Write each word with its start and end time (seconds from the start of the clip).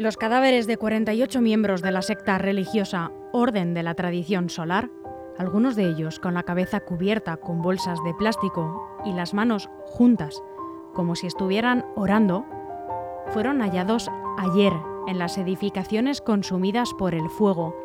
Los 0.00 0.16
cadáveres 0.16 0.66
de 0.66 0.78
48 0.78 1.42
miembros 1.42 1.82
de 1.82 1.90
la 1.90 2.00
secta 2.00 2.38
religiosa 2.38 3.12
Orden 3.32 3.74
de 3.74 3.82
la 3.82 3.92
Tradición 3.92 4.48
Solar, 4.48 4.88
algunos 5.36 5.76
de 5.76 5.84
ellos 5.84 6.18
con 6.18 6.32
la 6.32 6.42
cabeza 6.42 6.80
cubierta 6.80 7.36
con 7.36 7.60
bolsas 7.60 8.02
de 8.02 8.14
plástico 8.14 8.88
y 9.04 9.12
las 9.12 9.34
manos 9.34 9.68
juntas, 9.84 10.42
como 10.94 11.16
si 11.16 11.26
estuvieran 11.26 11.84
orando, 11.96 12.46
fueron 13.26 13.60
hallados 13.60 14.10
ayer 14.38 14.72
en 15.06 15.18
las 15.18 15.36
edificaciones 15.36 16.22
consumidas 16.22 16.94
por 16.94 17.14
el 17.14 17.28
fuego, 17.28 17.76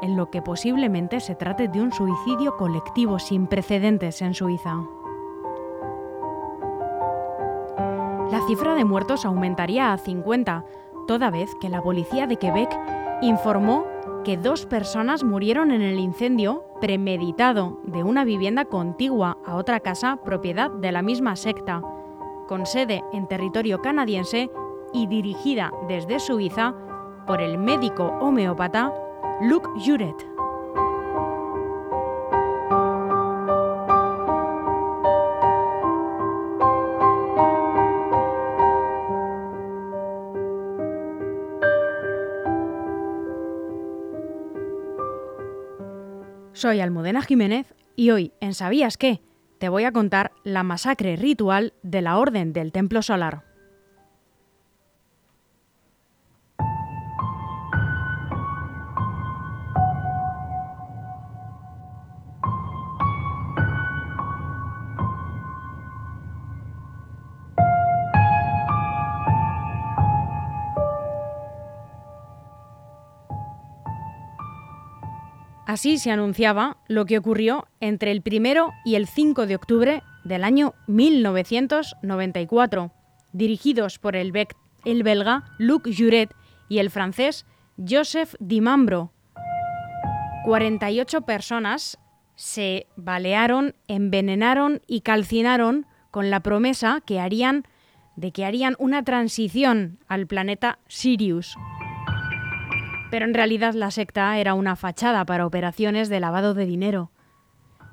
en 0.00 0.16
lo 0.16 0.30
que 0.30 0.42
posiblemente 0.42 1.18
se 1.18 1.34
trate 1.34 1.66
de 1.66 1.80
un 1.80 1.90
suicidio 1.90 2.56
colectivo 2.56 3.18
sin 3.18 3.48
precedentes 3.48 4.22
en 4.22 4.34
Suiza. 4.34 4.84
La 8.30 8.46
cifra 8.46 8.74
de 8.74 8.84
muertos 8.84 9.24
aumentaría 9.24 9.92
a 9.92 9.98
50, 9.98 10.64
toda 11.08 11.30
vez 11.30 11.50
que 11.60 11.70
la 11.70 11.82
policía 11.82 12.28
de 12.28 12.36
Quebec 12.36 12.70
informó 13.22 13.86
que 14.24 14.36
dos 14.36 14.66
personas 14.66 15.24
murieron 15.24 15.72
en 15.72 15.80
el 15.80 15.98
incendio 15.98 16.64
premeditado 16.82 17.80
de 17.84 18.04
una 18.04 18.24
vivienda 18.24 18.66
contigua 18.66 19.38
a 19.44 19.56
otra 19.56 19.80
casa 19.80 20.20
propiedad 20.22 20.70
de 20.70 20.92
la 20.92 21.00
misma 21.00 21.34
secta, 21.34 21.82
con 22.46 22.66
sede 22.66 23.02
en 23.12 23.26
territorio 23.26 23.80
canadiense 23.80 24.50
y 24.92 25.06
dirigida 25.06 25.72
desde 25.88 26.20
Suiza 26.20 26.74
por 27.26 27.40
el 27.40 27.56
médico 27.56 28.04
homeópata 28.20 28.92
Luc 29.40 29.66
Juret. 29.84 30.37
Soy 46.58 46.80
Almudena 46.80 47.22
Jiménez 47.22 47.72
y 47.94 48.10
hoy 48.10 48.32
en 48.40 48.52
¿Sabías 48.52 48.96
qué? 48.96 49.20
Te 49.58 49.68
voy 49.68 49.84
a 49.84 49.92
contar 49.92 50.32
la 50.42 50.64
masacre 50.64 51.14
ritual 51.14 51.72
de 51.84 52.02
la 52.02 52.18
Orden 52.18 52.52
del 52.52 52.72
Templo 52.72 53.00
Solar. 53.00 53.47
Así 75.68 75.98
se 75.98 76.10
anunciaba 76.10 76.78
lo 76.88 77.04
que 77.04 77.18
ocurrió 77.18 77.68
entre 77.80 78.10
el 78.10 78.22
1 78.26 78.72
y 78.86 78.94
el 78.94 79.06
5 79.06 79.46
de 79.46 79.54
octubre 79.54 80.02
del 80.24 80.42
año 80.42 80.72
1994, 80.86 82.90
dirigidos 83.34 83.98
por 83.98 84.16
el, 84.16 84.32
el 84.86 85.02
belga 85.02 85.44
Luc 85.58 85.86
Juret 85.94 86.34
y 86.70 86.78
el 86.78 86.88
francés 86.88 87.44
Joseph 87.86 88.34
Dimambro. 88.40 89.12
48 90.46 91.20
personas 91.26 91.98
se 92.34 92.86
balearon, 92.96 93.74
envenenaron 93.88 94.80
y 94.86 95.02
calcinaron 95.02 95.84
con 96.10 96.30
la 96.30 96.40
promesa 96.40 97.02
que 97.04 97.20
harían 97.20 97.64
de 98.16 98.32
que 98.32 98.46
harían 98.46 98.74
una 98.78 99.04
transición 99.04 99.98
al 100.08 100.26
planeta 100.26 100.78
Sirius. 100.88 101.58
Pero 103.10 103.24
en 103.24 103.34
realidad 103.34 103.74
la 103.74 103.90
secta 103.90 104.36
era 104.38 104.54
una 104.54 104.76
fachada 104.76 105.24
para 105.24 105.46
operaciones 105.46 106.08
de 106.08 106.20
lavado 106.20 106.54
de 106.54 106.66
dinero. 106.66 107.10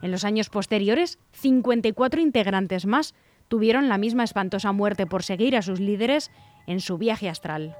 En 0.02 0.12
los 0.12 0.26
años 0.26 0.50
posteriores, 0.50 1.20
54 1.32 2.22
integrantes 2.22 2.86
más 2.86 3.16
tuvieron 3.48 3.90
la 3.90 3.98
misma 3.98 4.24
espantosa 4.24 4.72
muerte 4.72 5.06
por 5.06 5.24
seguir 5.24 5.56
a 5.56 5.62
sus 5.62 5.80
líderes 5.80 6.32
en 6.68 6.80
su 6.80 6.98
viaje 6.98 7.30
astral. 7.30 7.76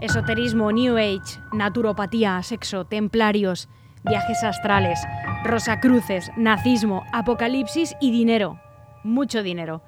Esoterismo, 0.00 0.72
New 0.72 0.96
Age, 0.96 1.38
naturopatía, 1.52 2.42
sexo, 2.42 2.84
templarios, 2.84 3.68
viajes 4.04 4.42
astrales, 4.44 5.00
rosacruces, 5.44 6.30
nazismo, 6.36 7.04
apocalipsis 7.12 7.94
y 8.00 8.10
dinero. 8.10 8.60
Mucho 9.04 9.42
dinero. 9.42 9.82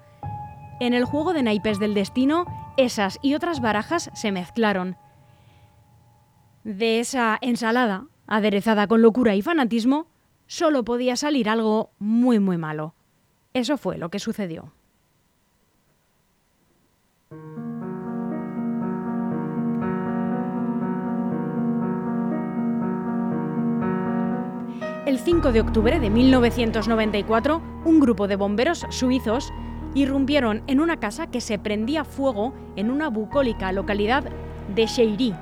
En 0.80 0.94
el 0.94 1.04
juego 1.04 1.32
de 1.32 1.42
naipes 1.42 1.78
del 1.78 1.94
destino, 1.94 2.46
esas 2.76 3.18
y 3.22 3.34
otras 3.34 3.60
barajas 3.60 4.10
se 4.14 4.32
mezclaron. 4.32 4.96
De 6.64 7.00
esa 7.00 7.38
ensalada, 7.40 8.06
aderezada 8.26 8.86
con 8.86 9.02
locura 9.02 9.34
y 9.34 9.42
fanatismo, 9.42 10.06
solo 10.46 10.84
podía 10.84 11.16
salir 11.16 11.48
algo 11.48 11.90
muy 11.98 12.38
muy 12.38 12.58
malo. 12.58 12.94
Eso 13.52 13.76
fue 13.76 13.98
lo 13.98 14.10
que 14.10 14.18
sucedió. 14.18 14.72
El 25.06 25.18
5 25.18 25.52
de 25.52 25.60
octubre 25.60 26.00
de 26.00 26.08
1994, 26.08 27.60
un 27.84 28.00
grupo 28.00 28.26
de 28.26 28.36
bomberos 28.36 28.86
suizos 28.88 29.52
irrumpieron 29.94 30.62
en 30.66 30.80
una 30.80 30.98
casa 30.98 31.26
que 31.26 31.42
se 31.42 31.58
prendía 31.58 32.04
fuego 32.04 32.54
en 32.74 32.90
una 32.90 33.10
bucólica 33.10 33.70
localidad 33.72 34.24
de 34.74 34.86
Cheiri. 34.86 35.34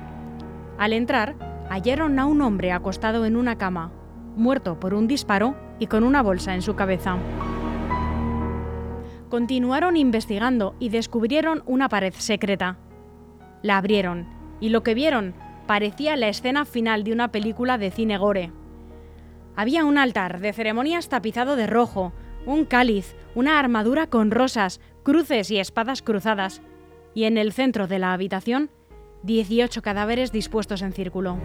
Al 0.77 0.91
entrar, 0.91 1.35
hallaron 1.69 2.19
a 2.19 2.25
un 2.25 2.41
hombre 2.41 2.73
acostado 2.73 3.25
en 3.25 3.37
una 3.37 3.57
cama, 3.57 3.93
muerto 4.35 4.81
por 4.81 4.93
un 4.93 5.07
disparo 5.07 5.55
y 5.79 5.87
con 5.87 6.03
una 6.03 6.21
bolsa 6.21 6.53
en 6.53 6.61
su 6.61 6.75
cabeza. 6.75 7.15
Continuaron 9.29 9.95
investigando 9.95 10.75
y 10.77 10.89
descubrieron 10.89 11.63
una 11.65 11.87
pared 11.87 12.13
secreta. 12.17 12.79
La 13.61 13.77
abrieron 13.77 14.27
y 14.59 14.69
lo 14.69 14.83
que 14.83 14.93
vieron 14.93 15.33
parecía 15.67 16.17
la 16.17 16.27
escena 16.27 16.65
final 16.65 17.05
de 17.05 17.13
una 17.13 17.31
película 17.31 17.77
de 17.77 17.91
cine 17.91 18.17
gore. 18.17 18.51
Había 19.55 19.85
un 19.85 19.97
altar 19.97 20.39
de 20.39 20.53
ceremonias 20.53 21.09
tapizado 21.09 21.55
de 21.55 21.67
rojo, 21.67 22.11
un 22.45 22.65
cáliz, 22.65 23.15
una 23.35 23.59
armadura 23.59 24.07
con 24.07 24.31
rosas, 24.31 24.81
cruces 25.03 25.51
y 25.51 25.59
espadas 25.59 26.01
cruzadas, 26.01 26.61
y 27.13 27.25
en 27.25 27.37
el 27.37 27.53
centro 27.53 27.87
de 27.87 27.99
la 27.99 28.13
habitación, 28.13 28.69
18 29.23 29.81
cadáveres 29.81 30.31
dispuestos 30.31 30.81
en 30.81 30.93
círculo. 30.93 31.37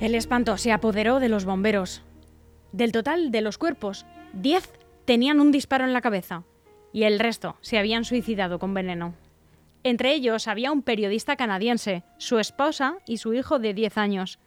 El 0.00 0.14
espanto 0.14 0.56
se 0.56 0.72
apoderó 0.72 1.20
de 1.20 1.28
los 1.28 1.44
bomberos. 1.44 2.02
Del 2.72 2.92
total 2.92 3.30
de 3.30 3.40
los 3.40 3.58
cuerpos, 3.58 4.06
10 4.32 4.72
tenían 5.04 5.40
un 5.40 5.50
disparo 5.50 5.84
en 5.84 5.92
la 5.92 6.00
cabeza 6.00 6.44
y 6.92 7.02
el 7.02 7.18
resto 7.18 7.56
se 7.60 7.78
habían 7.78 8.04
suicidado 8.04 8.58
con 8.58 8.74
veneno. 8.74 9.14
Entre 9.88 10.12
ellos 10.12 10.48
había 10.48 10.70
un 10.70 10.82
periodista 10.82 11.36
canadiense, 11.36 12.02
su 12.18 12.38
esposa 12.38 12.98
y 13.06 13.16
su 13.16 13.32
hijo 13.32 13.58
de 13.58 13.72
10 13.72 13.96
años. 13.96 14.38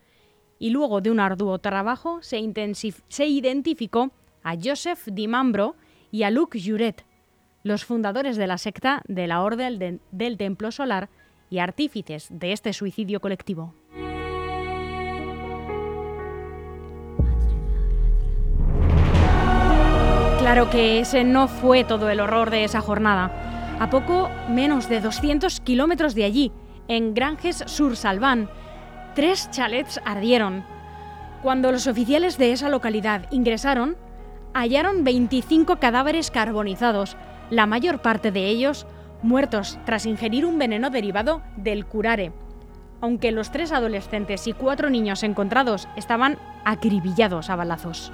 Y 0.59 0.69
luego 0.69 1.01
de 1.01 1.09
un 1.09 1.19
arduo 1.19 1.57
trabajo 1.57 2.19
se, 2.21 2.38
identificó 2.38 4.11
a 4.43 4.53
Joseph 4.63 4.99
Dimambro 5.07 5.75
y 6.11 6.21
a 6.21 6.29
Luc 6.29 6.55
Juret, 6.63 7.07
los 7.63 7.85
fundadores 7.85 8.38
de 8.38 8.45
la 8.45 8.59
secta 8.59 9.01
de 9.07 9.25
la 9.25 9.41
Orden 9.41 9.99
del 10.11 10.38
Templo 10.38 10.71
Solar 10.71 11.09
y 11.49 11.57
artífices 11.57 12.27
de 12.29 12.51
este 12.51 12.71
suicidio 12.71 13.19
colectivo. 13.19 13.73
Claro 20.38 20.69
que 20.69 20.99
ese 20.99 21.23
no 21.23 21.47
fue 21.47 21.83
todo 21.83 22.11
el 22.11 22.19
horror 22.19 22.51
de 22.51 22.63
esa 22.63 22.81
jornada. 22.81 23.50
A 23.81 23.89
poco 23.89 24.29
menos 24.47 24.87
de 24.89 25.01
200 25.01 25.59
kilómetros 25.61 26.13
de 26.13 26.23
allí, 26.23 26.51
en 26.87 27.15
Granges-sur-Salvan, 27.15 28.47
tres 29.15 29.49
chalets 29.49 29.99
ardieron. 30.05 30.63
Cuando 31.41 31.71
los 31.71 31.87
oficiales 31.87 32.37
de 32.37 32.51
esa 32.51 32.69
localidad 32.69 33.25
ingresaron, 33.31 33.97
hallaron 34.53 35.03
25 35.03 35.77
cadáveres 35.77 36.29
carbonizados, 36.29 37.17
la 37.49 37.65
mayor 37.65 38.03
parte 38.03 38.31
de 38.31 38.45
ellos 38.45 38.85
muertos 39.23 39.79
tras 39.83 40.05
ingerir 40.05 40.45
un 40.45 40.59
veneno 40.59 40.91
derivado 40.91 41.41
del 41.57 41.87
curare, 41.87 42.33
aunque 43.01 43.31
los 43.31 43.49
tres 43.49 43.71
adolescentes 43.71 44.45
y 44.45 44.53
cuatro 44.53 44.91
niños 44.91 45.23
encontrados 45.23 45.87
estaban 45.95 46.37
acribillados 46.65 47.49
a 47.49 47.55
balazos. 47.55 48.11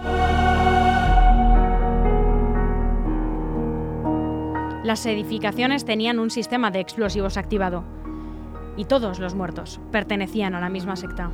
Las 4.88 5.06
edificaciones 5.06 5.84
tenían 5.84 6.18
un 6.18 6.30
sistema 6.30 6.72
de 6.72 6.80
explosivos 6.80 7.36
activado 7.36 7.84
y 8.78 8.86
todos 8.86 9.20
los 9.20 9.36
muertos 9.36 9.82
pertenecían 9.92 10.56
a 10.56 10.62
la 10.62 10.70
misma 10.70 10.96
secta. 10.96 11.30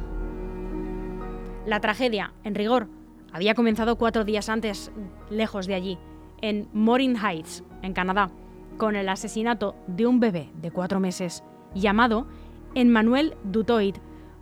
La 1.67 1.79
tragedia, 1.79 2.33
en 2.43 2.55
rigor, 2.55 2.87
había 3.31 3.53
comenzado 3.53 3.95
cuatro 3.95 4.23
días 4.23 4.49
antes, 4.49 4.91
lejos 5.29 5.67
de 5.67 5.75
allí, 5.75 5.99
en 6.41 6.67
Morin 6.73 7.15
Heights, 7.15 7.63
en 7.83 7.93
Canadá, 7.93 8.31
con 8.79 8.95
el 8.95 9.07
asesinato 9.07 9.75
de 9.85 10.07
un 10.07 10.19
bebé 10.19 10.49
de 10.59 10.71
cuatro 10.71 10.99
meses, 10.99 11.43
llamado 11.75 12.25
Emmanuel 12.73 13.37
Dutoit, 13.43 13.99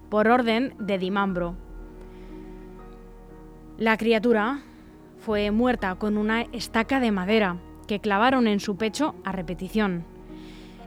por 0.10 0.30
orden 0.30 0.74
de 0.80 0.98
Dimambro. 0.98 1.58
La 3.78 3.98
criatura 3.98 4.62
fue 5.18 5.52
muerta 5.52 5.96
con 5.96 6.18
una 6.18 6.44
estaca 6.54 7.02
de 7.02 7.12
madera 7.12 7.58
que 7.92 8.00
clavaron 8.00 8.48
en 8.48 8.62
su 8.62 8.78
pecho 8.78 9.16
a 9.26 9.34
repetición. 9.34 10.06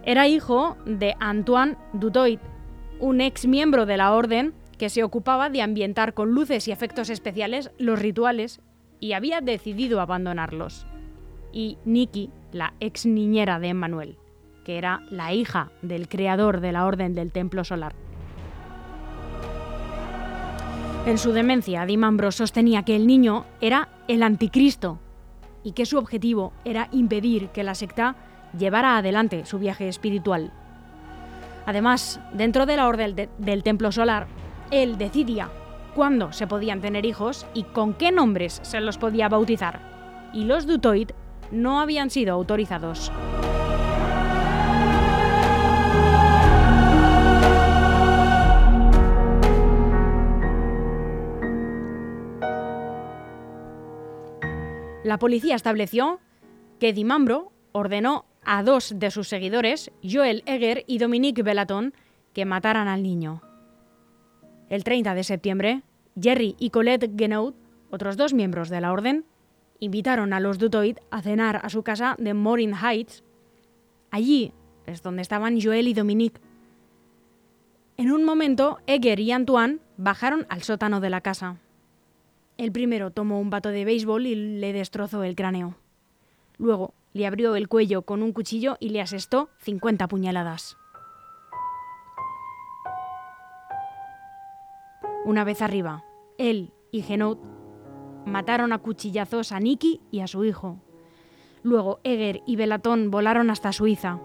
Era 0.06 0.26
hijo 0.26 0.78
de 0.86 1.14
Antoine 1.20 1.76
Dutoit, 1.92 2.40
un 2.98 3.20
ex 3.20 3.46
miembro 3.46 3.84
de 3.84 3.98
la 3.98 4.14
orden 4.14 4.54
que 4.78 4.88
se 4.88 5.04
ocupaba 5.04 5.50
de 5.50 5.60
ambientar 5.60 6.14
con 6.14 6.30
luces 6.30 6.66
y 6.66 6.72
efectos 6.72 7.10
especiales 7.10 7.70
los 7.76 7.98
rituales 7.98 8.62
y 9.00 9.12
había 9.12 9.42
decidido 9.42 10.00
abandonarlos. 10.00 10.86
Y 11.52 11.76
Nikki, 11.84 12.30
la 12.52 12.72
ex 12.80 13.04
niñera 13.04 13.58
de 13.58 13.68
Emmanuel, 13.68 14.16
que 14.64 14.78
era 14.78 15.02
la 15.10 15.34
hija 15.34 15.72
del 15.82 16.08
creador 16.08 16.62
de 16.62 16.72
la 16.72 16.86
Orden 16.86 17.14
del 17.14 17.32
Templo 17.32 17.64
Solar. 17.64 17.94
En 21.04 21.18
su 21.18 21.32
demencia, 21.32 21.84
Dimambro 21.84 22.32
sostenía 22.32 22.82
que 22.82 22.96
el 22.96 23.06
niño 23.06 23.44
era 23.60 23.90
el 24.08 24.22
anticristo 24.22 25.00
y 25.64 25.72
que 25.72 25.87
su 25.87 25.99
objetivo 25.99 26.52
era 26.64 26.88
impedir 26.93 27.49
que 27.49 27.64
la 27.64 27.75
secta 27.75 28.14
llevara 28.56 28.96
adelante 28.99 29.46
su 29.46 29.58
viaje 29.58 29.88
espiritual. 29.88 30.52
Además, 31.66 32.20
dentro 32.32 32.66
de 32.66 32.76
la 32.76 32.87
orden 32.87 33.28
del 33.38 33.62
templo 33.62 33.90
solar, 33.90 34.28
él 34.70 34.99
decidía 34.99 35.49
cuándo 35.94 36.32
se 36.32 36.46
podían 36.46 36.81
tener 36.81 37.06
hijos 37.06 37.46
y 37.55 37.64
con 37.64 37.94
qué 37.94 38.12
nombres 38.12 38.61
se 38.62 38.81
los 38.81 38.99
podía 38.99 39.28
bautizar. 39.28 39.81
Y 40.32 40.44
los 40.44 40.66
Dutoid 40.66 41.11
no 41.50 41.81
habían 41.81 42.11
sido 42.11 42.34
autorizados. 42.34 43.11
La 55.04 55.18
policía 55.18 55.54
estableció 55.54 56.18
que 56.80 56.94
Dimambro 56.94 57.52
ordenó 57.72 58.24
a 58.42 58.62
dos 58.62 58.94
de 58.96 59.10
sus 59.10 59.28
seguidores, 59.28 59.90
Joel 60.02 60.42
Egger 60.46 60.82
y 60.86 60.96
Dominique 60.96 61.42
Belaton, 61.42 61.92
que 62.32 62.46
mataran 62.46 62.88
al 62.88 63.02
niño. 63.02 63.42
El 64.70 64.82
30 64.82 65.14
de 65.14 65.22
septiembre, 65.22 65.82
Jerry 66.18 66.56
y 66.58 66.70
Colette 66.70 67.12
Genoud, 67.18 67.52
otros 67.90 68.16
dos 68.16 68.32
miembros 68.32 68.70
de 68.70 68.80
la 68.80 68.92
orden, 68.92 69.26
invitaron 69.78 70.32
a 70.32 70.40
los 70.40 70.58
Dutoid 70.58 70.96
a 71.10 71.20
cenar 71.20 71.60
a 71.62 71.68
su 71.68 71.82
casa 71.82 72.16
de 72.18 72.32
Morin 72.32 72.72
Heights. 72.74 73.22
Allí 74.10 74.54
es 74.86 75.02
donde 75.02 75.20
estaban 75.20 75.60
Joel 75.60 75.86
y 75.86 75.92
Dominique. 75.92 76.40
En 77.98 78.10
un 78.10 78.24
momento, 78.24 78.78
Egger 78.86 79.20
y 79.20 79.32
Antoine 79.32 79.80
bajaron 79.98 80.46
al 80.48 80.62
sótano 80.62 81.00
de 81.00 81.10
la 81.10 81.20
casa. 81.20 81.58
El 82.56 82.70
primero 82.70 83.10
tomó 83.10 83.40
un 83.40 83.50
bato 83.50 83.70
de 83.70 83.84
béisbol 83.84 84.26
y 84.26 84.34
le 84.34 84.72
destrozó 84.72 85.24
el 85.24 85.34
cráneo. 85.34 85.74
Luego 86.56 86.94
le 87.12 87.26
abrió 87.26 87.56
el 87.56 87.68
cuello 87.68 88.02
con 88.02 88.22
un 88.22 88.32
cuchillo 88.32 88.76
y 88.78 88.90
le 88.90 89.00
asestó 89.00 89.50
50 89.58 90.06
puñaladas. 90.06 90.76
Una 95.24 95.42
vez 95.42 95.62
arriba, 95.62 96.04
él 96.38 96.72
y 96.92 97.02
Genoud 97.02 97.38
mataron 98.26 98.72
a 98.72 98.78
cuchillazos 98.78 99.52
a 99.52 99.58
Nicky 99.58 100.00
y 100.10 100.20
a 100.20 100.26
su 100.26 100.44
hijo. 100.44 100.78
Luego 101.62 102.00
Eger 102.04 102.42
y 102.46 102.56
Belatón 102.56 103.10
volaron 103.10 103.50
hasta 103.50 103.72
Suiza. 103.72 104.20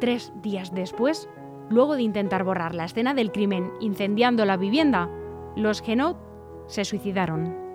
Tres 0.00 0.32
días 0.42 0.74
después, 0.74 1.28
luego 1.70 1.94
de 1.94 2.02
intentar 2.02 2.44
borrar 2.44 2.74
la 2.74 2.84
escena 2.84 3.14
del 3.14 3.32
crimen 3.32 3.70
incendiando 3.80 4.44
la 4.44 4.56
vivienda, 4.56 5.08
los 5.56 5.80
Genoud 5.80 6.16
se 6.70 6.84
suicidaron. 6.84 7.70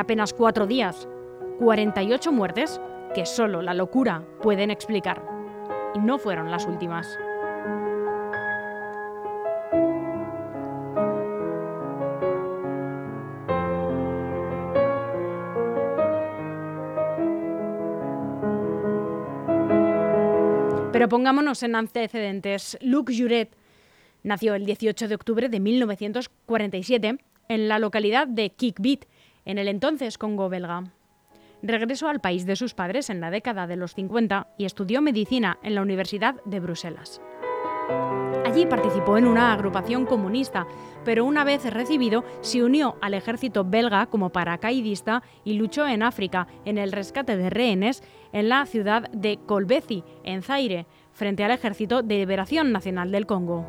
apenas 0.00 0.32
cuatro 0.32 0.66
días, 0.66 1.08
48 1.60 2.32
muertes 2.32 2.80
que 3.14 3.26
solo 3.26 3.62
la 3.62 3.74
locura 3.74 4.24
pueden 4.42 4.70
explicar. 4.70 5.22
Y 5.94 6.00
no 6.00 6.18
fueron 6.18 6.50
las 6.50 6.66
últimas. 6.66 7.06
Pero 21.00 21.08
pongámonos 21.08 21.62
en 21.62 21.76
antecedentes. 21.76 22.76
Luc 22.82 23.10
Juret 23.10 23.56
nació 24.22 24.54
el 24.54 24.66
18 24.66 25.08
de 25.08 25.14
octubre 25.14 25.48
de 25.48 25.58
1947 25.58 27.16
en 27.48 27.68
la 27.68 27.78
localidad 27.78 28.26
de 28.26 28.50
Kikbit, 28.50 29.06
en 29.46 29.56
el 29.56 29.68
entonces 29.68 30.18
Congo 30.18 30.50
belga. 30.50 30.84
Regresó 31.62 32.08
al 32.08 32.20
país 32.20 32.44
de 32.44 32.54
sus 32.54 32.74
padres 32.74 33.08
en 33.08 33.22
la 33.22 33.30
década 33.30 33.66
de 33.66 33.76
los 33.76 33.94
50 33.94 34.48
y 34.58 34.66
estudió 34.66 35.00
medicina 35.00 35.58
en 35.62 35.74
la 35.74 35.80
Universidad 35.80 36.34
de 36.44 36.60
Bruselas. 36.60 37.22
Allí 38.50 38.66
participó 38.66 39.16
en 39.16 39.28
una 39.28 39.52
agrupación 39.52 40.06
comunista, 40.06 40.66
pero 41.04 41.24
una 41.24 41.44
vez 41.44 41.72
recibido 41.72 42.24
se 42.40 42.64
unió 42.64 42.96
al 43.00 43.14
ejército 43.14 43.62
belga 43.64 44.06
como 44.06 44.30
paracaidista 44.30 45.22
y 45.44 45.52
luchó 45.52 45.86
en 45.86 46.02
África 46.02 46.48
en 46.64 46.76
el 46.76 46.90
rescate 46.90 47.36
de 47.36 47.48
rehenes 47.48 48.02
en 48.32 48.48
la 48.48 48.66
ciudad 48.66 49.08
de 49.12 49.38
Kolbezi, 49.46 50.02
en 50.24 50.42
Zaire, 50.42 50.88
frente 51.12 51.44
al 51.44 51.52
Ejército 51.52 52.02
de 52.02 52.16
Liberación 52.16 52.72
Nacional 52.72 53.12
del 53.12 53.24
Congo. 53.24 53.68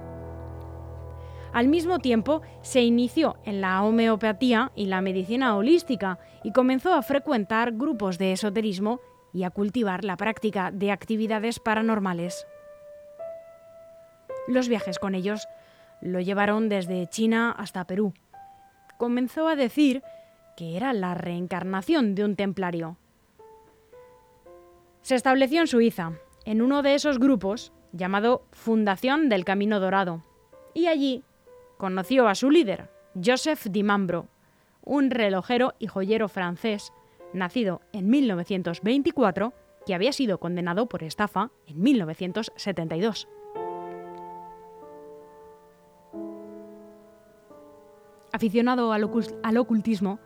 Al 1.54 1.68
mismo 1.68 2.00
tiempo, 2.00 2.42
se 2.64 2.82
inició 2.82 3.38
en 3.46 3.62
la 3.62 3.84
homeopatía 3.84 4.72
y 4.76 4.88
la 4.88 5.02
medicina 5.02 5.56
holística 5.56 6.18
y 6.44 6.54
comenzó 6.54 6.96
a 6.96 7.04
frecuentar 7.04 7.74
grupos 7.74 8.18
de 8.18 8.32
esoterismo 8.32 9.00
y 9.32 9.44
a 9.44 9.52
cultivar 9.52 10.04
la 10.04 10.18
práctica 10.18 10.72
de 10.72 10.90
actividades 10.90 11.60
paranormales. 11.60 12.48
Los 14.52 14.68
viajes 14.68 15.00
con 15.00 15.16
ellos 15.16 15.48
lo 16.02 16.20
llevaron 16.20 16.68
desde 16.68 17.08
China 17.08 17.56
hasta 17.58 17.86
Perú. 17.86 18.14
Comenzó 18.98 19.48
a 19.48 19.56
decir 19.56 20.04
que 20.58 20.76
era 20.76 20.92
la 20.92 21.14
reencarnación 21.14 22.16
de 22.16 22.26
un 22.26 22.36
templario. 22.36 22.98
Se 25.04 25.16
estableció 25.16 25.62
en 25.62 25.68
Suiza, 25.68 26.12
en 26.44 26.62
uno 26.62 26.82
de 26.82 26.96
esos 26.96 27.18
grupos 27.18 27.72
llamado 27.94 28.44
Fundación 28.52 29.30
del 29.30 29.46
Camino 29.46 29.80
Dorado, 29.80 30.22
y 30.74 30.88
allí 30.88 31.24
conoció 31.78 32.28
a 32.28 32.36
su 32.36 32.52
líder, 32.52 32.90
Joseph 33.24 33.68
Dimambro, 33.70 34.28
un 34.84 35.12
relojero 35.12 35.76
y 35.80 35.88
joyero 35.88 36.28
francés, 36.28 36.92
nacido 37.34 37.82
en 37.94 38.10
1924, 38.10 39.54
que 39.86 39.96
había 39.96 40.12
sido 40.12 40.40
condenado 40.40 40.88
por 40.88 41.04
estafa 41.04 41.52
en 41.68 41.82
1972. 41.82 43.30
Aficionado 48.34 48.94
al, 48.94 49.04
ocultismo, 49.58 50.20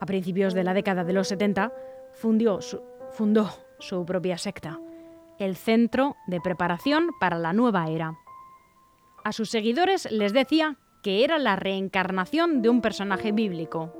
a 0.00 0.06
principios 0.06 0.54
de 0.54 0.64
la 0.64 0.74
década 0.74 1.04
de 1.04 1.12
los 1.12 1.28
70, 1.28 1.72
fundó 2.14 2.60
su 2.60 4.04
propia 4.04 4.38
secta, 4.38 4.80
el 5.38 5.56
Centro 5.56 6.16
de 6.26 6.40
Preparación 6.40 7.10
para 7.20 7.38
la 7.38 7.52
Nueva 7.52 7.88
Era 7.88 8.16
a 9.26 9.32
sus 9.32 9.50
seguidores 9.50 10.08
les 10.12 10.32
decía 10.32 10.76
que 11.02 11.24
era 11.24 11.40
la 11.40 11.56
reencarnación 11.56 12.62
de 12.62 12.68
un 12.68 12.80
personaje 12.80 13.32
bíblico. 13.32 13.92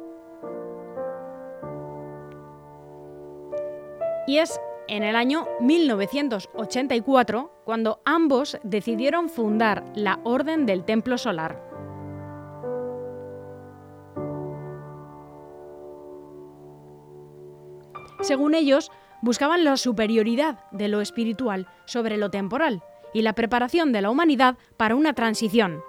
Y 4.29 4.39
es 4.39 4.61
en 4.87 5.03
el 5.03 5.17
año 5.17 5.49
1984 5.59 7.51
cuando 7.65 8.01
ambos 8.05 8.61
decidieron 8.63 9.29
fundar 9.29 9.83
la 9.97 10.21
Orden 10.23 10.65
del 10.65 10.85
Templo 10.85 11.19
Solar. 11.19 11.66
Según 18.27 18.57
ellos, 18.57 18.91
buscaban 19.23 19.63
la 19.63 19.77
superioridad 19.77 20.59
de 20.73 20.89
lo 20.89 21.01
espiritual 21.01 21.69
sobre 21.85 22.17
lo 22.17 22.29
temporal, 22.29 22.83
y 23.15 23.23
la 23.23 23.35
preparación 23.35 23.93
de 23.93 24.03
la 24.03 24.11
humanidad 24.11 24.57
para 24.77 24.97
una 24.97 25.13
transición. 25.13 25.81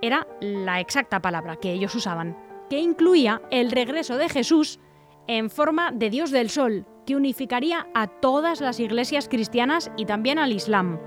era 0.00 0.26
la 0.40 0.80
exacta 0.80 1.20
palabra 1.20 1.56
que 1.56 1.72
ellos 1.72 1.94
usaban, 1.94 2.38
que 2.70 2.78
incluía 2.80 3.42
el 3.50 3.70
regreso 3.70 4.16
de 4.16 4.30
Jesús 4.30 4.80
en 5.28 5.50
forma 5.50 5.92
de 5.92 6.08
Dios 6.08 6.30
del 6.30 6.48
Sol, 6.48 6.86
que 7.06 7.16
unificaría 7.16 7.86
a 7.94 8.06
todas 8.06 8.62
las 8.62 8.80
iglesias 8.80 9.28
cristianas 9.28 9.92
y 9.98 10.06
también 10.06 10.38
al 10.38 10.52
Islam. 10.52 10.98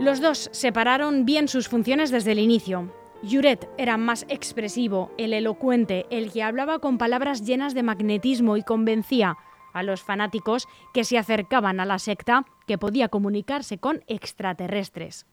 Los 0.00 0.22
dos 0.22 0.48
separaron 0.50 1.26
bien 1.26 1.46
sus 1.46 1.68
funciones 1.68 2.10
desde 2.10 2.32
el 2.32 2.38
inicio. 2.38 2.90
Juret 3.22 3.68
era 3.78 3.96
más 3.96 4.26
expresivo, 4.28 5.12
el 5.16 5.32
elocuente, 5.32 6.06
el 6.10 6.32
que 6.32 6.42
hablaba 6.42 6.80
con 6.80 6.98
palabras 6.98 7.42
llenas 7.42 7.72
de 7.72 7.84
magnetismo 7.84 8.56
y 8.56 8.62
convencía 8.64 9.36
a 9.72 9.82
los 9.84 10.02
fanáticos 10.02 10.66
que 10.92 11.04
se 11.04 11.18
acercaban 11.18 11.78
a 11.78 11.86
la 11.86 12.00
secta 12.00 12.44
que 12.66 12.78
podía 12.78 13.08
comunicarse 13.08 13.78
con 13.78 14.02
extraterrestres. 14.08 15.26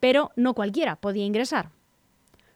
Pero 0.00 0.30
no 0.34 0.54
cualquiera 0.54 0.96
podía 0.96 1.26
ingresar. 1.26 1.70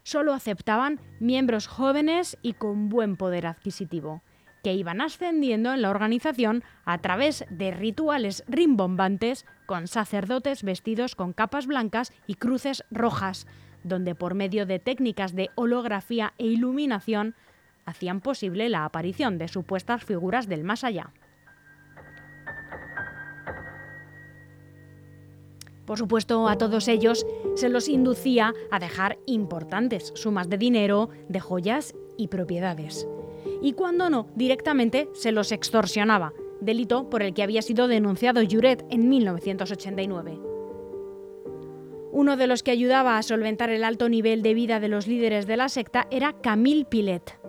Solo 0.03 0.33
aceptaban 0.33 1.01
miembros 1.21 1.67
jóvenes 1.67 2.39
y 2.43 2.55
con 2.55 2.89
buen 2.89 3.17
poder 3.17 3.47
adquisitivo 3.47 4.23
que 4.63 4.75
iban 4.75 5.01
ascendiendo 5.01 5.73
en 5.73 5.83
la 5.83 5.91
organización 5.91 6.63
a 6.85 6.99
través 6.99 7.45
de 7.51 7.73
rituales 7.73 8.45
rimbombantes 8.47 9.45
con 9.67 9.89
sacerdotes 9.89 10.63
vestidos 10.63 11.17
con 11.17 11.33
capas 11.33 11.67
blancas 11.67 12.13
y 12.27 12.35
cruces 12.35 12.85
rojas, 12.91 13.47
donde 13.85 14.15
por 14.15 14.35
medio 14.35 14.67
de 14.67 14.79
técnicas 14.79 15.35
de 15.35 15.51
holografía 15.55 16.35
e 16.39 16.47
iluminación 16.47 17.35
hacían 17.85 18.21
posible 18.21 18.69
la 18.69 18.85
aparición 18.85 19.39
de 19.39 19.49
supuestas 19.49 20.05
figuras 20.05 20.49
del 20.49 20.65
más 20.65 20.85
allá. 20.85 21.11
Por 25.85 25.99
supuesto, 25.99 26.49
a 26.49 26.57
todos 26.57 26.87
ellos 26.87 27.27
se 27.57 27.69
los 27.69 27.89
inducía 27.89 28.55
a 28.71 28.79
dejar 28.79 29.19
importantes 29.27 30.13
sumas 30.15 30.49
de 30.49 30.59
dinero, 30.59 31.11
de 31.29 31.41
joyas 31.41 31.95
y 32.17 32.29
propiedades 32.29 33.07
y 33.63 33.73
cuando 33.73 34.11
no, 34.11 34.27
directamente 34.35 35.09
se 35.15 35.33
los 35.33 35.53
extorsionaba, 35.53 36.33
delito 36.61 37.09
por 37.09 37.23
el 37.23 37.33
que 37.33 37.43
había 37.43 37.63
sido 37.63 37.89
denunciado 37.89 38.43
Juret 38.49 38.85
en 38.91 39.09
1989. 39.09 40.52
Uno 42.15 42.37
de 42.37 42.47
los 42.47 42.63
que 42.63 42.71
ayudaba 42.71 43.17
a 43.17 43.23
solventar 43.23 43.71
el 43.71 43.83
alto 43.83 44.11
nivel 44.11 44.43
de 44.43 44.53
vida 44.53 44.81
de 44.81 44.89
los 44.89 45.07
líderes 45.07 45.47
de 45.47 45.57
la 45.57 45.71
secta 45.71 46.09
era 46.11 46.35
Camille 46.35 46.85
Pilet, 46.85 47.41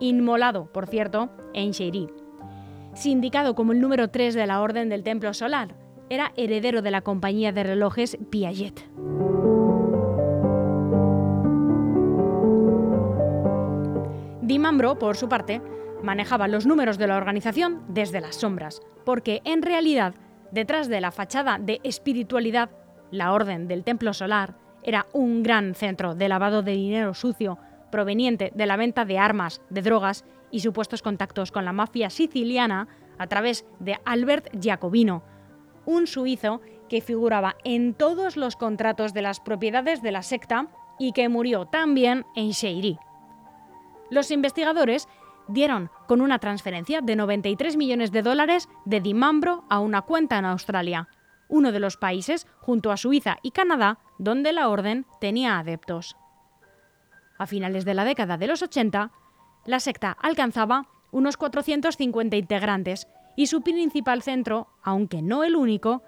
inmolado, 0.00 0.66
por 0.72 0.88
cierto, 0.88 1.30
en 1.54 1.70
Cheiri. 1.70 2.08
Sindicado 2.92 3.54
como 3.54 3.70
el 3.70 3.80
número 3.80 4.08
3 4.08 4.34
de 4.34 4.48
la 4.48 4.62
Orden 4.62 4.88
del 4.88 5.04
Templo 5.04 5.32
Solar, 5.32 5.76
era 6.08 6.32
heredero 6.36 6.82
de 6.82 6.90
la 6.90 7.02
compañía 7.02 7.52
de 7.52 7.62
relojes 7.62 8.18
Piaget. 8.30 8.80
Dimambro, 14.42 14.98
por 14.98 15.16
su 15.16 15.28
parte, 15.28 15.62
manejaba 16.02 16.48
los 16.48 16.66
números 16.66 16.98
de 16.98 17.06
la 17.06 17.16
organización 17.16 17.84
desde 17.86 18.20
las 18.20 18.34
sombras, 18.34 18.82
porque 19.04 19.40
en 19.44 19.62
realidad, 19.62 20.16
detrás 20.50 20.88
de 20.88 21.00
la 21.00 21.12
fachada 21.12 21.58
de 21.60 21.78
espiritualidad, 21.84 22.70
la 23.10 23.32
Orden 23.32 23.68
del 23.68 23.84
Templo 23.84 24.12
Solar 24.12 24.54
era 24.82 25.06
un 25.12 25.42
gran 25.42 25.74
centro 25.74 26.14
de 26.14 26.28
lavado 26.28 26.62
de 26.62 26.72
dinero 26.72 27.14
sucio 27.14 27.58
proveniente 27.90 28.52
de 28.54 28.66
la 28.66 28.76
venta 28.76 29.04
de 29.04 29.18
armas, 29.18 29.60
de 29.68 29.82
drogas 29.82 30.24
y 30.50 30.60
supuestos 30.60 31.02
contactos 31.02 31.52
con 31.52 31.64
la 31.64 31.72
mafia 31.72 32.10
siciliana 32.10 32.88
a 33.18 33.26
través 33.26 33.66
de 33.78 33.98
Albert 34.04 34.48
Giacobino, 34.58 35.22
un 35.84 36.06
suizo 36.06 36.60
que 36.88 37.00
figuraba 37.00 37.56
en 37.64 37.94
todos 37.94 38.36
los 38.36 38.56
contratos 38.56 39.12
de 39.12 39.22
las 39.22 39.40
propiedades 39.40 40.02
de 40.02 40.12
la 40.12 40.22
secta 40.22 40.68
y 40.98 41.12
que 41.12 41.28
murió 41.28 41.66
también 41.66 42.24
en 42.34 42.50
Sheiri. 42.50 42.98
Los 44.10 44.30
investigadores 44.30 45.08
dieron 45.48 45.90
con 46.06 46.20
una 46.20 46.38
transferencia 46.38 47.00
de 47.00 47.16
93 47.16 47.76
millones 47.76 48.12
de 48.12 48.22
dólares 48.22 48.68
de 48.84 49.00
Dimambro 49.00 49.64
a 49.68 49.80
una 49.80 50.02
cuenta 50.02 50.38
en 50.38 50.44
Australia, 50.44 51.08
uno 51.50 51.72
de 51.72 51.80
los 51.80 51.96
países, 51.96 52.46
junto 52.60 52.90
a 52.90 52.96
Suiza 52.96 53.36
y 53.42 53.50
Canadá, 53.50 53.98
donde 54.18 54.52
la 54.52 54.68
orden 54.68 55.04
tenía 55.20 55.58
adeptos. 55.58 56.16
A 57.38 57.46
finales 57.46 57.84
de 57.84 57.94
la 57.94 58.04
década 58.04 58.38
de 58.38 58.46
los 58.46 58.62
80, 58.62 59.10
la 59.66 59.80
secta 59.80 60.16
alcanzaba 60.20 60.88
unos 61.10 61.36
450 61.36 62.36
integrantes 62.36 63.08
y 63.36 63.46
su 63.46 63.62
principal 63.62 64.22
centro, 64.22 64.68
aunque 64.82 65.22
no 65.22 65.44
el 65.44 65.56
único, 65.56 66.02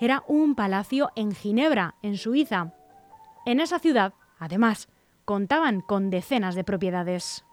era 0.00 0.22
un 0.28 0.54
palacio 0.54 1.10
en 1.16 1.32
Ginebra, 1.34 1.94
en 2.02 2.16
Suiza. 2.16 2.72
En 3.46 3.60
esa 3.60 3.78
ciudad, 3.78 4.14
además, 4.38 4.88
contaban 5.24 5.80
con 5.80 6.10
decenas 6.10 6.54
de 6.54 6.64
propiedades. 6.64 7.44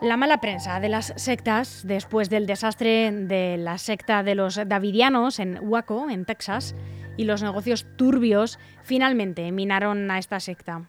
La 0.00 0.16
mala 0.16 0.38
prensa 0.40 0.78
de 0.78 0.88
las 0.88 1.12
sectas, 1.16 1.82
después 1.84 2.30
del 2.30 2.46
desastre 2.46 3.10
de 3.10 3.56
la 3.56 3.78
secta 3.78 4.22
de 4.22 4.36
los 4.36 4.54
Davidianos 4.54 5.40
en 5.40 5.58
Waco, 5.60 6.08
en 6.08 6.24
Texas, 6.24 6.76
y 7.16 7.24
los 7.24 7.42
negocios 7.42 7.84
turbios, 7.96 8.60
finalmente 8.84 9.50
minaron 9.50 10.08
a 10.08 10.18
esta 10.20 10.38
secta. 10.38 10.88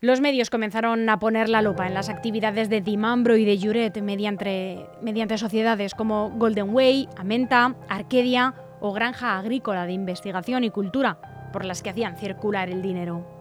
Los 0.00 0.20
medios 0.20 0.50
comenzaron 0.50 1.08
a 1.08 1.18
poner 1.18 1.48
la 1.48 1.62
lupa 1.62 1.88
en 1.88 1.94
las 1.94 2.08
actividades 2.08 2.68
de 2.68 2.80
Dimambro 2.80 3.36
y 3.36 3.44
de 3.44 3.58
Juret 3.58 4.00
mediante, 4.00 5.38
sociedades 5.38 5.96
como 5.96 6.30
Golden 6.30 6.72
Way, 6.72 7.08
Amenta, 7.16 7.74
Arcadia 7.88 8.54
o 8.80 8.92
Granja 8.92 9.36
Agrícola 9.36 9.84
de 9.84 9.94
Investigación 9.94 10.62
y 10.62 10.70
Cultura, 10.70 11.18
por 11.52 11.64
las 11.64 11.82
que 11.82 11.90
hacían 11.90 12.16
circular 12.16 12.68
el 12.68 12.82
dinero. 12.82 13.35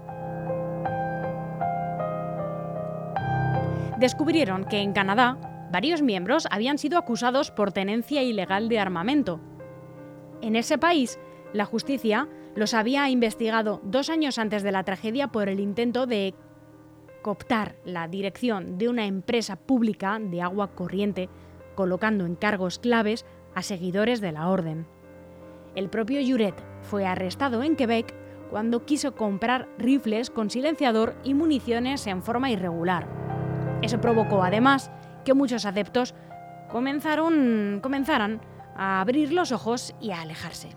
Descubrieron 3.97 4.65
que 4.65 4.79
en 4.79 4.93
Canadá 4.93 5.37
varios 5.71 6.01
miembros 6.01 6.47
habían 6.51 6.77
sido 6.77 6.97
acusados 6.97 7.51
por 7.51 7.71
tenencia 7.71 8.23
ilegal 8.23 8.69
de 8.69 8.79
armamento. 8.79 9.39
En 10.41 10.55
ese 10.55 10.77
país, 10.77 11.19
la 11.53 11.65
justicia 11.65 12.27
los 12.55 12.73
había 12.73 13.09
investigado 13.09 13.81
dos 13.83 14.09
años 14.09 14.37
antes 14.37 14.63
de 14.63 14.71
la 14.71 14.83
tragedia 14.83 15.27
por 15.27 15.49
el 15.49 15.59
intento 15.59 16.07
de 16.07 16.33
cooptar 17.21 17.75
la 17.83 18.07
dirección 18.07 18.77
de 18.77 18.87
una 18.87 19.05
empresa 19.05 19.55
pública 19.55 20.19
de 20.19 20.41
agua 20.41 20.75
corriente, 20.75 21.29
colocando 21.73 22.25
en 22.25 22.35
cargos 22.35 22.79
claves 22.79 23.25
a 23.55 23.63
seguidores 23.63 24.21
de 24.21 24.31
la 24.31 24.47
orden. 24.47 24.85
El 25.75 25.89
propio 25.89 26.21
Juret 26.25 26.55
fue 26.81 27.05
arrestado 27.05 27.63
en 27.63 27.75
Quebec 27.75 28.13
cuando 28.49 28.85
quiso 28.85 29.15
comprar 29.15 29.67
rifles 29.77 30.29
con 30.29 30.49
silenciador 30.49 31.15
y 31.23 31.33
municiones 31.33 32.05
en 32.07 32.21
forma 32.21 32.51
irregular. 32.51 33.24
Eso 33.81 34.01
provocó 34.01 34.43
además 34.43 34.91
que 35.23 35.33
muchos 35.33 35.65
adeptos 35.65 36.15
comenzaron, 36.69 37.79
comenzaran 37.81 38.41
a 38.75 39.01
abrir 39.01 39.31
los 39.31 39.51
ojos 39.51 39.93
y 40.01 40.11
a 40.11 40.21
alejarse. 40.21 40.69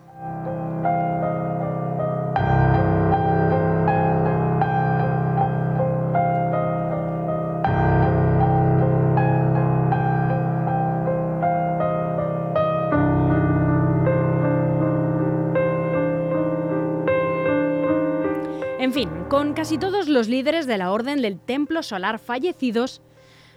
Con 19.48 19.54
casi 19.54 19.78
todos 19.78 20.08
los 20.08 20.28
líderes 20.28 20.66
de 20.66 20.76
la 20.76 20.92
Orden 20.92 21.22
del 21.22 21.40
Templo 21.40 21.82
Solar 21.82 22.18
fallecidos, 22.18 23.00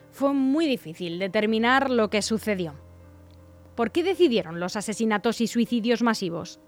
fue 0.09 0.31
muy 0.31 0.65
difícil 0.65 1.19
determinar 1.19 1.89
lo 1.89 2.09
que 2.09 2.21
sucedió. 2.21 2.75
¿Por 3.75 3.91
qué 3.91 4.01
decidieron 4.01 4.61
los 4.61 4.77
asesinatos 4.77 5.41
y 5.41 5.47
suicidios 5.47 6.01
masivos? 6.01 6.61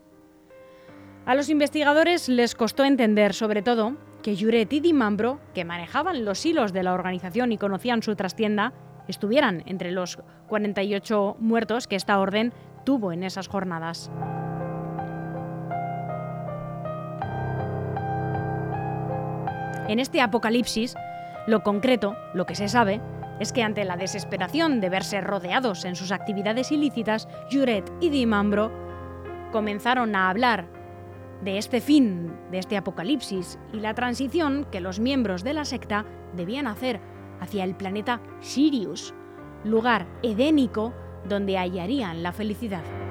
A 1.25 1.35
los 1.35 1.47
investigadores 1.47 2.27
les 2.27 2.53
costó 2.53 2.83
entender, 2.83 3.33
sobre 3.33 3.61
todo, 3.61 3.95
que 4.21 4.35
Juret 4.35 4.73
y 4.73 4.81
Dimambro, 4.81 5.39
que 5.53 5.63
manejaban 5.63 6.25
los 6.25 6.45
hilos 6.45 6.73
de 6.73 6.83
la 6.83 6.91
organización 6.91 7.53
y 7.53 7.57
conocían 7.57 8.03
su 8.03 8.17
trastienda, 8.17 8.73
estuvieran 9.07 9.63
entre 9.67 9.93
los 9.93 10.17
48 10.49 11.37
muertos 11.39 11.87
que 11.87 11.95
esta 11.95 12.19
orden 12.19 12.51
tuvo 12.83 13.13
en 13.13 13.23
esas 13.23 13.47
jornadas. 13.47 14.11
En 19.87 19.99
este 19.99 20.21
apocalipsis, 20.21 20.95
lo 21.45 21.61
concreto, 21.61 22.15
lo 22.33 22.45
que 22.45 22.55
se 22.55 22.69
sabe, 22.69 23.01
es 23.39 23.51
que 23.51 23.63
ante 23.63 23.83
la 23.83 23.97
desesperación 23.97 24.79
de 24.79 24.89
verse 24.89 25.19
rodeados 25.19 25.83
en 25.83 25.95
sus 25.95 26.11
actividades 26.11 26.71
ilícitas, 26.71 27.27
Juret 27.51 27.91
y 27.99 28.09
Dimambro 28.09 28.71
comenzaron 29.51 30.15
a 30.15 30.29
hablar 30.29 30.67
de 31.43 31.57
este 31.57 31.81
fin, 31.81 32.33
de 32.51 32.59
este 32.59 32.77
apocalipsis 32.77 33.59
y 33.73 33.81
la 33.81 33.93
transición 33.93 34.65
que 34.71 34.79
los 34.79 34.99
miembros 34.99 35.43
de 35.43 35.53
la 35.53 35.65
secta 35.65 36.05
debían 36.33 36.67
hacer 36.67 37.01
hacia 37.41 37.65
el 37.65 37.75
planeta 37.75 38.21
Sirius, 38.39 39.13
lugar 39.65 40.07
edénico 40.23 40.93
donde 41.27 41.57
hallarían 41.57 42.23
la 42.23 42.31
felicidad. 42.31 43.02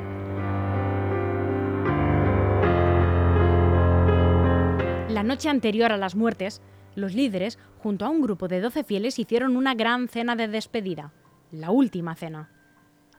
La 5.22 5.28
noche 5.28 5.48
anterior 5.48 5.92
a 5.92 5.96
las 5.96 6.16
muertes, 6.16 6.60
los 6.96 7.14
líderes, 7.14 7.56
junto 7.78 8.04
a 8.04 8.08
un 8.08 8.22
grupo 8.22 8.48
de 8.48 8.60
doce 8.60 8.82
fieles, 8.82 9.20
hicieron 9.20 9.56
una 9.56 9.72
gran 9.72 10.08
cena 10.08 10.34
de 10.34 10.48
despedida, 10.48 11.12
la 11.52 11.70
última 11.70 12.16
cena. 12.16 12.50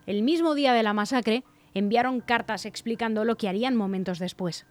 El 0.06 0.22
mismo 0.22 0.54
día 0.54 0.74
de 0.74 0.84
la 0.84 0.92
masacre, 0.92 1.46
enviaron 1.74 2.20
cartas 2.20 2.66
explicando 2.66 3.24
lo 3.24 3.38
que 3.38 3.48
harían 3.48 3.78
momentos 3.78 4.20
después. 4.20 4.68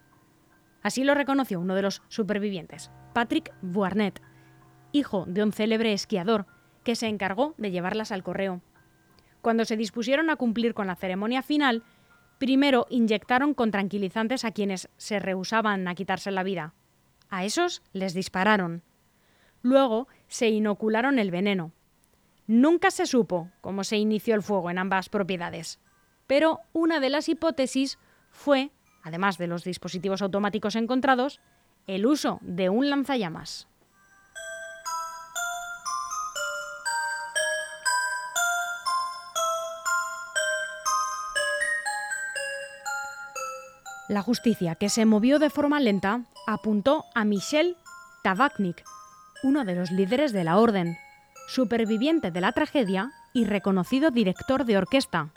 Así 0.83 1.05
lo 1.05 1.15
reconoció 1.15 1.59
uno 1.59 1.75
de 1.75 1.81
los 1.81 2.03
supervivientes, 2.09 2.91
Patrick 3.15 3.51
Vuarnet, 3.63 4.21
hijo 4.93 5.25
de 5.27 5.43
un 5.43 5.55
célebre 5.55 5.95
esquiador 5.95 6.45
que 6.85 6.97
se 6.97 7.07
encargó 7.07 7.55
de 7.57 7.71
llevarlas 7.71 8.13
al 8.13 8.23
correo. 8.23 8.61
Cuando 9.41 9.65
se 9.65 9.79
dispusieron 9.79 10.29
a 10.29 10.37
cumplir 10.37 10.75
con 10.75 10.87
la 10.87 10.97
ceremonia 10.97 11.41
final, 11.41 11.83
primero 12.37 12.87
inyectaron 12.91 13.55
con 13.55 13.71
tranquilizantes 13.71 14.45
a 14.45 14.51
quienes 14.51 14.91
se 14.99 15.19
rehusaban 15.19 15.89
a 15.89 15.95
quitarse 15.95 16.31
la 16.31 16.43
vida. 16.43 16.75
A 17.33 17.47
esos 17.47 17.81
les 17.95 18.13
dispararon. 18.13 18.83
Luego 19.63 20.07
se 20.29 20.51
inocularon 20.51 21.19
el 21.19 21.31
veneno. 21.31 21.73
Nunca 22.47 22.91
se 22.91 23.07
supo 23.07 23.49
cómo 23.63 23.85
se 23.85 23.97
inició 23.97 24.35
el 24.35 24.43
fuego 24.43 24.69
en 24.69 24.77
ambas 24.77 25.09
propiedades, 25.09 25.81
pero 26.27 26.61
una 26.75 27.01
de 27.01 27.09
las 27.09 27.31
hipótesis 27.31 27.99
fue, 28.31 28.71
además 29.03 29.39
de 29.39 29.47
los 29.47 29.65
dispositivos 29.65 30.21
automáticos 30.21 30.77
encontrados, 30.77 31.41
el 31.87 32.05
uso 32.05 32.39
de 32.43 32.69
un 32.69 32.91
lanzallamas. 32.91 33.67
La 44.13 44.21
justicia, 44.21 44.75
que 44.75 44.91
se 44.91 45.07
movió 45.07 45.39
de 45.39 45.49
forma 45.49 45.81
lenta, 45.81 46.27
apuntó 46.47 47.07
a 47.15 47.25
Michel 47.25 47.79
Tavaknik, 48.23 48.85
uno 49.43 49.65
de 49.65 49.75
los 49.75 49.91
líderes 49.91 50.35
de 50.35 50.45
la 50.45 50.59
orden, 50.59 50.99
superviviente 51.49 52.31
de 52.31 52.43
la 52.43 52.53
tragedia 52.53 53.11
y 53.33 53.47
reconocido 53.47 54.11
director 54.11 54.67
de 54.67 54.77
orquesta. 54.77 55.31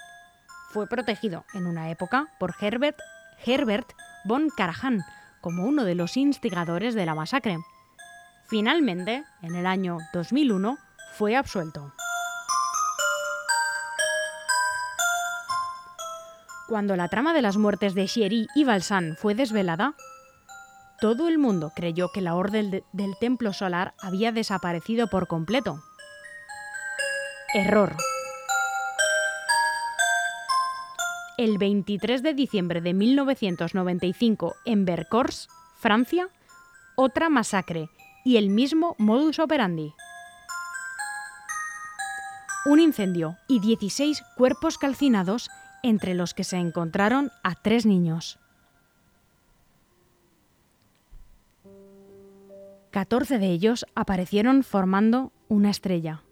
Fue 0.72 0.88
protegido 0.88 1.46
en 1.54 1.68
una 1.68 1.90
época 1.90 2.28
por 2.38 2.54
Herbert, 2.60 2.98
Herbert 3.46 3.88
von 4.26 4.50
Karajan 4.50 5.06
como 5.40 5.64
uno 5.64 5.86
de 5.86 5.96
los 5.96 6.18
instigadores 6.18 6.96
de 6.96 7.06
la 7.06 7.16
masacre. 7.16 7.58
Finalmente, 8.50 9.24
en 9.42 9.56
el 9.56 9.68
año 9.68 10.00
2001, 10.14 10.78
fue 11.14 11.38
absuelto. 11.38 11.94
Cuando 16.68 16.96
la 16.96 17.10
trama 17.10 17.34
de 17.34 17.44
las 17.44 17.58
muertes 17.58 17.94
de 17.94 18.08
Xieri 18.08 18.48
y 18.56 18.64
Balsan 18.64 19.16
fue 19.18 19.36
desvelada, 19.36 19.94
todo 21.00 21.28
el 21.28 21.38
mundo 21.38 21.72
creyó 21.76 22.10
que 22.12 22.22
la 22.22 22.34
orden 22.34 22.84
del 22.92 23.18
templo 23.20 23.54
solar 23.54 23.94
había 24.02 24.32
desaparecido 24.32 25.08
por 25.08 25.28
completo. 25.28 25.84
Error. 27.54 27.96
El 31.38 31.60
23 31.60 32.24
de 32.24 32.34
diciembre 32.34 32.82
de 32.82 32.96
1995, 32.96 34.56
en 34.66 34.86
Vercors, 34.86 35.50
Francia, 35.78 36.30
otra 36.96 37.30
masacre 37.30 37.90
y 38.24 38.38
el 38.38 38.50
mismo 38.50 38.96
modus 38.98 39.38
operandi. 39.38 39.94
Un 42.66 42.80
incendio 42.80 43.38
y 43.48 43.60
16 43.60 44.24
cuerpos 44.36 44.80
calcinados 44.80 45.52
entre 45.86 46.16
los 46.16 46.34
que 46.34 46.44
se 46.44 46.58
encontraron 46.58 47.32
a 47.44 47.54
tres 47.54 47.86
niños. 47.86 48.40
14 52.90 53.38
de 53.38 53.52
ellos 53.52 53.86
aparecieron 53.94 54.64
formando 54.64 55.32
una 55.48 55.70
estrella. 55.70 56.24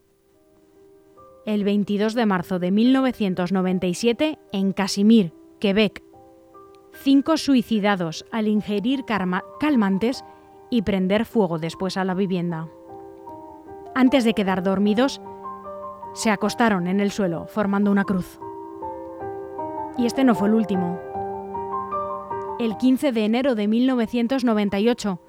El 1.45 1.63
22 1.65 2.15
de 2.15 2.25
marzo 2.25 2.57
de 2.57 2.71
1997, 2.71 4.39
en 4.51 4.73
Casimir, 4.73 5.33
Quebec, 5.59 6.01
cinco 6.93 7.37
suicidados 7.37 8.25
al 8.31 8.47
ingerir 8.47 9.05
calmantes 9.05 10.25
y 10.71 10.81
prender 10.81 11.25
fuego 11.25 11.59
después 11.59 11.97
a 11.97 12.05
la 12.05 12.15
vivienda. 12.15 12.69
Antes 13.93 14.23
de 14.23 14.33
quedar 14.33 14.63
dormidos, 14.63 15.21
se 16.15 16.31
acostaron 16.31 16.87
en 16.87 16.99
el 17.01 17.11
suelo 17.11 17.45
formando 17.45 17.91
una 17.91 18.03
cruz. 18.03 18.39
Y 19.97 20.05
este 20.05 20.23
no 20.23 20.35
fue 20.35 20.47
el 20.47 20.55
último. 20.55 20.99
El 22.59 22.77
15 22.77 23.11
de 23.11 23.25
enero 23.25 23.55
de 23.55 23.67
1998, 23.67 25.21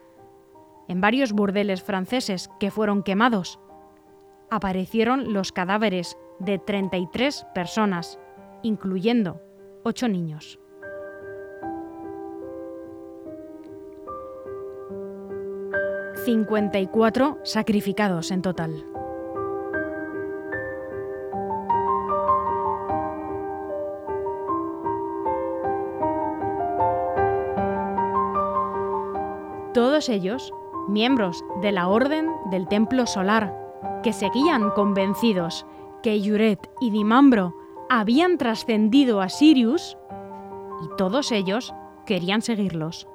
en 0.89 1.01
varios 1.01 1.33
burdeles 1.33 1.83
franceses 1.83 2.51
que 2.61 2.71
fueron 2.71 3.03
quemados, 3.03 3.61
aparecieron 4.51 5.33
los 5.33 5.53
cadáveres 5.53 6.17
de 6.39 6.59
33 6.59 7.47
personas, 7.55 8.19
incluyendo 8.63 9.41
8 9.85 10.09
niños. 10.09 10.59
...54 16.25 17.41
sacrificados 17.45 18.31
en 18.31 18.41
total. 18.41 18.94
Todos 29.75 30.09
ellos 30.09 30.55
miembros 30.89 31.45
de 31.61 31.73
la 31.73 31.89
Orden 31.89 32.29
del 32.53 32.69
Templo 32.69 33.07
Solar, 33.07 33.53
que 34.05 34.13
seguían 34.13 34.71
convencidos 34.71 35.67
que 36.01 36.21
Yuret 36.21 36.71
y 36.81 36.91
Dimambro 36.91 37.57
habían 37.91 38.39
trascendido 38.39 39.21
a 39.21 39.29
Sirius, 39.29 39.99
y 40.85 40.97
todos 40.97 41.33
ellos 41.33 41.75
querían 42.07 42.41
seguirlos. 42.41 43.09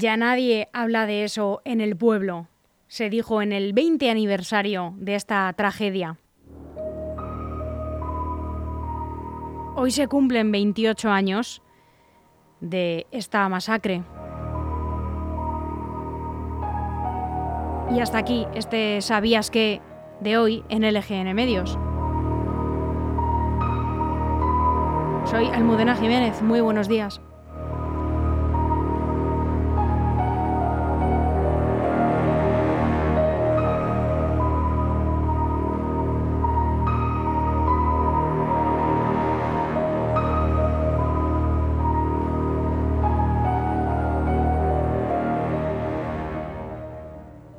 Ya 0.00 0.16
nadie 0.16 0.68
habla 0.72 1.06
de 1.06 1.24
eso 1.24 1.60
en 1.64 1.80
el 1.80 1.96
pueblo, 1.96 2.46
se 2.86 3.10
dijo 3.10 3.42
en 3.42 3.50
el 3.50 3.72
20 3.72 4.08
aniversario 4.08 4.94
de 4.96 5.16
esta 5.16 5.52
tragedia. 5.54 6.18
Hoy 9.74 9.90
se 9.90 10.06
cumplen 10.06 10.52
28 10.52 11.10
años 11.10 11.62
de 12.60 13.08
esta 13.10 13.48
masacre. 13.48 14.04
Y 17.92 17.98
hasta 17.98 18.18
aquí 18.18 18.46
este 18.54 19.02
Sabías 19.02 19.50
que 19.50 19.82
de 20.20 20.38
hoy 20.38 20.62
en 20.68 20.82
LGN 20.82 21.34
Medios. 21.34 21.76
Soy 25.24 25.46
Almudena 25.46 25.96
Jiménez, 25.96 26.40
muy 26.40 26.60
buenos 26.60 26.86
días. 26.86 27.20